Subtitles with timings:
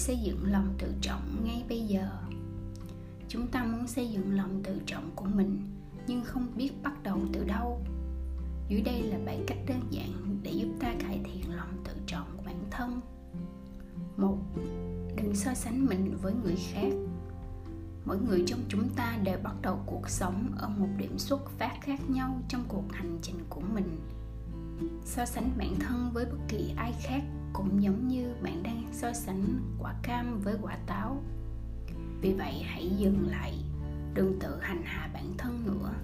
[0.00, 2.08] xây dựng lòng tự trọng ngay bây giờ.
[3.28, 5.62] Chúng ta muốn xây dựng lòng tự trọng của mình,
[6.06, 7.80] nhưng không biết bắt đầu từ đâu.
[8.68, 12.26] Dưới đây là 7 cách đơn giản để giúp ta cải thiện lòng tự trọng
[12.36, 13.00] của bản thân.
[14.16, 14.38] Một,
[15.16, 16.92] đừng so sánh mình với người khác.
[18.04, 21.78] Mỗi người trong chúng ta đều bắt đầu cuộc sống ở một điểm xuất phát
[21.82, 23.98] khác nhau trong cuộc hành trình của mình
[25.04, 27.22] so sánh bản thân với bất kỳ ai khác
[27.52, 29.44] cũng giống như bạn đang so sánh
[29.78, 31.22] quả cam với quả táo.
[32.20, 33.54] Vì vậy, hãy dừng lại,
[34.14, 35.94] đừng tự hành hạ bản thân nữa.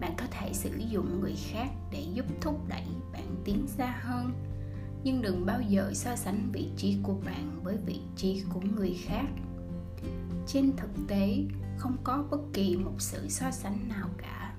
[0.00, 4.32] Bạn có thể sử dụng người khác để giúp thúc đẩy bạn tiến xa hơn,
[5.04, 8.96] nhưng đừng bao giờ so sánh vị trí của bạn với vị trí của người
[9.04, 9.26] khác.
[10.46, 11.44] Trên thực tế,
[11.78, 14.54] không có bất kỳ một sự so sánh nào cả.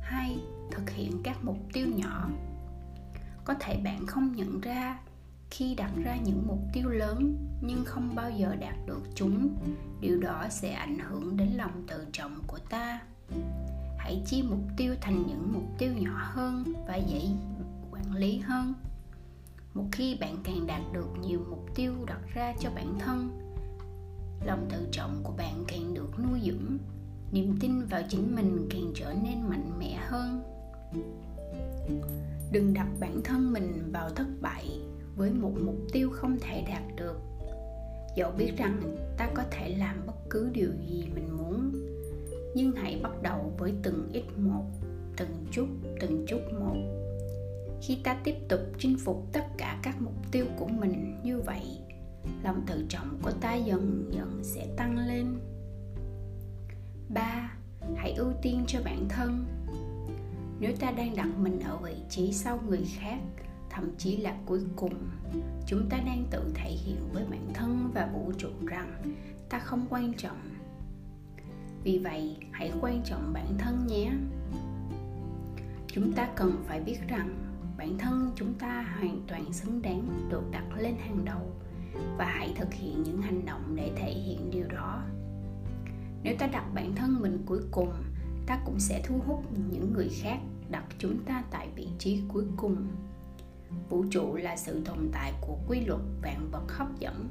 [0.00, 2.30] Hai thực hiện các mục tiêu nhỏ.
[3.44, 4.98] Có thể bạn không nhận ra
[5.50, 9.56] khi đặt ra những mục tiêu lớn nhưng không bao giờ đạt được chúng,
[10.00, 13.00] điều đó sẽ ảnh hưởng đến lòng tự trọng của ta.
[13.98, 17.28] Hãy chia mục tiêu thành những mục tiêu nhỏ hơn và dễ
[17.90, 18.74] quản lý hơn.
[19.74, 23.40] Một khi bạn càng đạt được nhiều mục tiêu đặt ra cho bản thân,
[24.44, 26.78] lòng tự trọng của bạn càng được nuôi dưỡng,
[27.32, 30.55] niềm tin vào chính mình càng trở nên mạnh mẽ hơn
[32.52, 34.80] đừng đặt bản thân mình vào thất bại
[35.16, 37.20] với một mục tiêu không thể đạt được.
[38.16, 41.72] Dẫu biết rằng ta có thể làm bất cứ điều gì mình muốn,
[42.54, 44.64] nhưng hãy bắt đầu với từng ít một,
[45.16, 45.66] từng chút
[46.00, 46.76] từng chút một.
[47.82, 51.78] Khi ta tiếp tục chinh phục tất cả các mục tiêu của mình như vậy,
[52.42, 55.38] lòng tự trọng của ta dần dần sẽ tăng lên.
[57.08, 57.56] Ba,
[57.96, 59.44] hãy ưu tiên cho bản thân
[60.60, 63.18] nếu ta đang đặt mình ở vị trí sau người khác,
[63.70, 64.94] thậm chí là cuối cùng,
[65.66, 69.16] chúng ta đang tự thể hiện với bản thân và vũ trụ rằng
[69.48, 70.40] ta không quan trọng.
[71.84, 74.12] Vì vậy, hãy quan trọng bản thân nhé.
[75.86, 77.34] Chúng ta cần phải biết rằng
[77.78, 81.52] bản thân chúng ta hoàn toàn xứng đáng được đặt lên hàng đầu
[82.18, 85.02] và hãy thực hiện những hành động để thể hiện điều đó.
[86.22, 87.92] Nếu ta đặt bản thân mình cuối cùng
[88.46, 90.38] ta cũng sẽ thu hút những người khác
[90.70, 92.76] đặt chúng ta tại vị trí cuối cùng.
[93.88, 97.28] Vũ trụ là sự tồn tại của quy luật vạn vật hấp dẫn.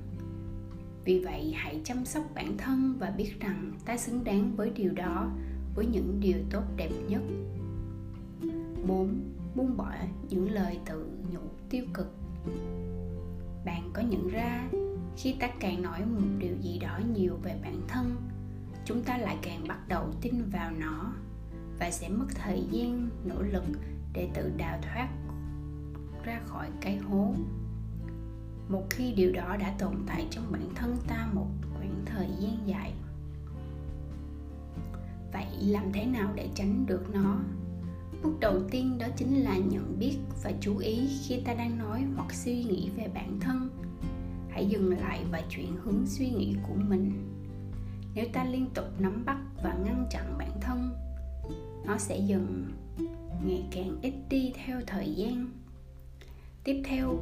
[1.06, 4.92] Vì vậy, hãy chăm sóc bản thân và biết rằng ta xứng đáng với điều
[4.92, 5.32] đó,
[5.76, 7.22] với những điều tốt đẹp nhất.
[8.88, 9.20] 4.
[9.56, 9.92] Buông bỏ
[10.30, 12.08] những lời tự nhủ tiêu cực.
[13.66, 14.70] Bạn có nhận ra
[15.18, 18.16] khi ta càng nói một điều gì đó nhiều về bản thân
[18.86, 21.14] chúng ta lại càng bắt đầu tin vào nó
[21.80, 23.64] và sẽ mất thời gian, nỗ lực
[24.14, 25.10] để tự đào thoát
[26.24, 27.34] ra khỏi cái hố.
[28.70, 32.68] Một khi điều đó đã tồn tại trong bản thân ta một khoảng thời gian
[32.68, 32.94] dài,
[35.34, 37.38] vậy làm thế nào để tránh được nó?
[38.24, 42.04] Bước đầu tiên đó chính là nhận biết và chú ý khi ta đang nói
[42.16, 43.70] hoặc suy nghĩ về bản thân.
[44.50, 47.35] Hãy dừng lại và chuyển hướng suy nghĩ của mình
[48.16, 50.90] nếu ta liên tục nắm bắt và ngăn chặn bản thân,
[51.86, 52.72] nó sẽ dần
[53.46, 55.48] ngày càng ít đi theo thời gian.
[56.64, 57.20] Tiếp theo,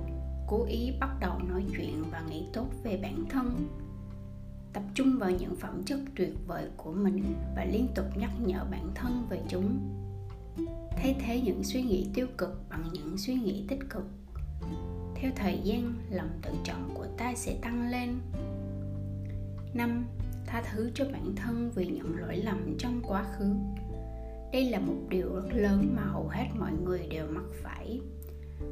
[0.48, 3.68] cố ý bắt đầu nói chuyện và nghĩ tốt về bản thân.
[4.74, 8.66] Tập trung vào những phẩm chất tuyệt vời của mình và liên tục nhắc nhở
[8.72, 9.80] bản thân về chúng.
[10.92, 14.06] Thay thế những suy nghĩ tiêu cực bằng những suy nghĩ tích cực.
[15.16, 18.20] Theo thời gian, lòng tự trọng của ta sẽ tăng lên.
[19.74, 20.06] Năm
[20.46, 23.56] tha thứ cho bản thân vì những lỗi lầm trong quá khứ.
[24.54, 28.02] Đây là một điều rất lớn mà hầu hết mọi người đều mắc phải.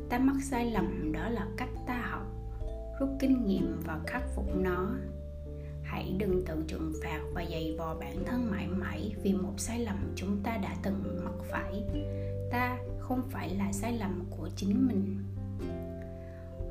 [0.09, 2.25] Ta mắc sai lầm đó là cách ta học,
[2.99, 4.95] rút kinh nghiệm và khắc phục nó.
[5.83, 9.79] Hãy đừng tự trừng phạt và dày vò bản thân mãi mãi vì một sai
[9.79, 11.83] lầm chúng ta đã từng mắc phải.
[12.51, 15.17] Ta không phải là sai lầm của chính mình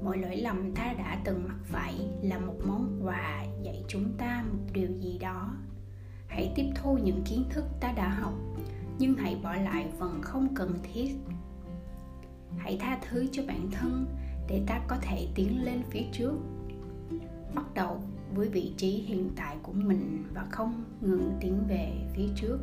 [0.03, 4.45] mỗi lỗi lầm ta đã từng mắc phải là một món quà dạy chúng ta
[4.53, 5.57] một điều gì đó.
[6.27, 8.35] Hãy tiếp thu những kiến thức ta đã học,
[8.99, 11.15] nhưng hãy bỏ lại phần không cần thiết.
[12.59, 14.07] Hãy tha thứ cho bản thân
[14.49, 16.35] để ta có thể tiến lên phía trước.
[17.55, 18.03] Bắt đầu
[18.35, 22.59] với vị trí hiện tại của mình và không ngừng tiến về phía trước.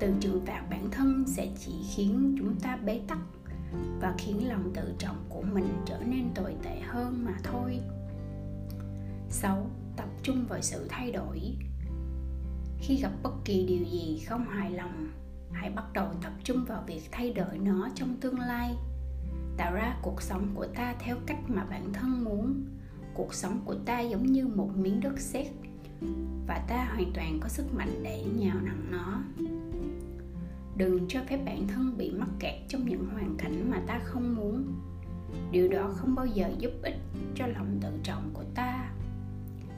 [0.00, 3.18] Từ trừng phạt bản thân sẽ chỉ khiến chúng ta bế tắc
[4.00, 7.80] và khiến lòng tự trọng của mình trở nên tồi tệ hơn mà thôi.
[9.28, 9.70] 6.
[9.96, 11.56] Tập trung vào sự thay đổi.
[12.78, 15.10] Khi gặp bất kỳ điều gì không hài lòng,
[15.56, 18.74] Hãy bắt đầu tập trung vào việc thay đổi nó trong tương lai.
[19.56, 22.64] Tạo ra cuộc sống của ta theo cách mà bản thân muốn.
[23.14, 25.46] Cuộc sống của ta giống như một miếng đất sét
[26.46, 29.22] và ta hoàn toàn có sức mạnh để nhào nặn nó
[30.76, 34.36] đừng cho phép bản thân bị mắc kẹt trong những hoàn cảnh mà ta không
[34.36, 34.64] muốn.
[35.50, 36.96] Điều đó không bao giờ giúp ích
[37.34, 38.90] cho lòng tự trọng của ta.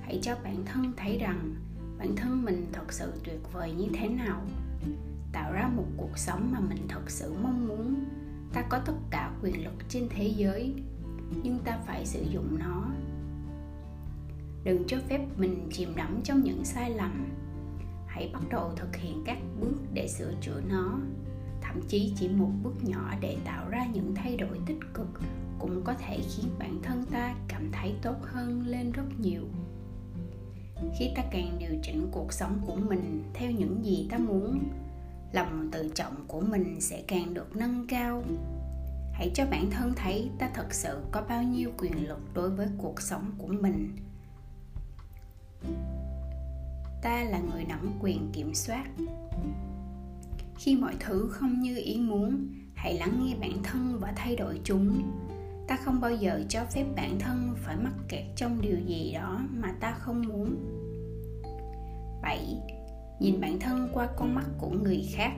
[0.02, 1.54] Hãy cho bản thân thấy rằng
[1.98, 4.42] bản thân mình thật sự tuyệt vời như thế nào.
[5.32, 8.04] Tạo ra một cuộc sống mà mình thật sự mong muốn.
[8.52, 10.74] Ta có tất cả quyền lực trên thế giới,
[11.42, 12.84] nhưng ta phải sử dụng nó.
[14.64, 17.26] Đừng cho phép mình chìm đắm trong những sai lầm
[18.08, 20.98] hãy bắt đầu thực hiện các bước để sửa chữa nó.
[21.60, 25.08] Thậm chí chỉ một bước nhỏ để tạo ra những thay đổi tích cực
[25.58, 29.42] cũng có thể khiến bản thân ta cảm thấy tốt hơn lên rất nhiều.
[30.98, 34.58] Khi ta càng điều chỉnh cuộc sống của mình theo những gì ta muốn,
[35.32, 38.22] lòng tự trọng của mình sẽ càng được nâng cao.
[39.12, 42.68] Hãy cho bản thân thấy ta thật sự có bao nhiêu quyền lực đối với
[42.78, 43.96] cuộc sống của mình
[47.02, 48.86] ta là người nắm quyền kiểm soát.
[50.58, 54.60] Khi mọi thứ không như ý muốn, hãy lắng nghe bản thân và thay đổi
[54.64, 55.02] chúng.
[55.68, 59.40] Ta không bao giờ cho phép bản thân phải mắc kẹt trong điều gì đó
[59.50, 60.56] mà ta không muốn.
[62.22, 62.56] 7.
[63.20, 65.32] Nhìn bản thân qua con mắt của người khác.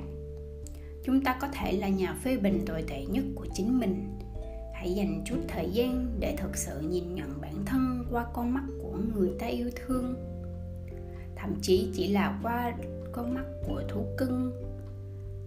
[1.04, 4.18] Chúng ta có thể là nhà phê bình tồi tệ nhất của chính mình.
[4.74, 8.64] Hãy dành chút thời gian để thực sự nhìn nhận bản thân qua con mắt
[8.82, 10.29] của người ta yêu thương.
[11.40, 12.72] Thậm chí chỉ là qua
[13.12, 14.52] con mắt của thú cưng.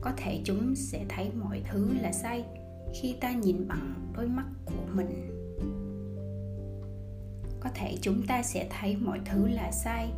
[0.01, 2.45] Có thể chúng sẽ thấy mọi thứ là sai
[2.93, 5.09] khi ta nhìn bằng đôi mắt của mình.
[7.59, 10.11] Có thể chúng ta sẽ thấy mọi thứ là sai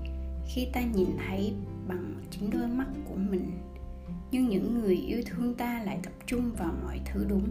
[0.48, 1.54] khi ta nhìn thấy
[1.88, 3.51] bằng chính đôi mắt của mình.
[4.31, 7.48] Nhưng những người yêu thương ta lại tập trung vào mọi thứ đúng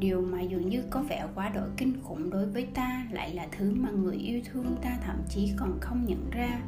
[0.00, 3.48] điều mà dường như có vẻ quá đổi kinh khủng đối với ta lại là
[3.58, 6.60] thứ mà người yêu thương ta thậm chí còn không nhận ra.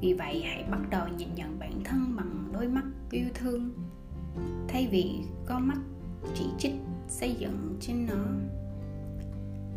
[0.00, 3.72] Vì vậy, hãy bắt đầu nhìn nhận bản thân bằng đôi mắt yêu thương.
[4.68, 5.78] Thay vì con mắt
[6.34, 6.74] chỉ trích
[7.08, 8.24] xây dựng trên nó,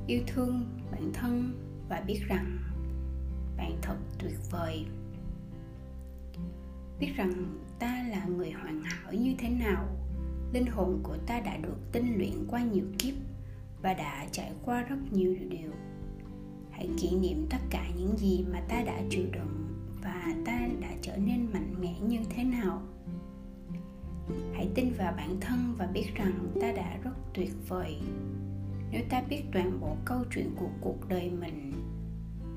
[0.08, 1.54] yêu thương bản thân
[1.90, 2.58] và biết rằng
[3.58, 4.86] bạn thật tuyệt vời.
[7.00, 9.97] Biết rằng ta là người hoàn hảo như thế nào
[10.54, 13.14] linh hồn của ta đã được tinh luyện qua nhiều kiếp
[13.82, 15.72] và đã trải qua rất nhiều điều.
[16.72, 19.68] Hãy kỷ niệm tất cả những gì mà ta đã chịu đựng
[20.04, 22.82] và ta đã trở nên mạnh mẽ như thế nào.
[24.54, 27.98] Hãy tin vào bản thân và biết rằng ta đã rất tuyệt vời.
[28.92, 31.74] Nếu ta biết toàn bộ câu chuyện của cuộc đời mình,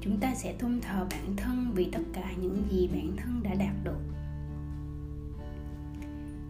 [0.01, 3.55] chúng ta sẽ tôn thờ bản thân vì tất cả những gì bản thân đã
[3.55, 4.01] đạt được.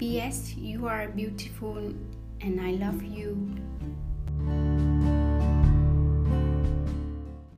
[0.01, 0.55] P.S.
[0.57, 1.77] You are beautiful
[2.41, 3.37] and I love you.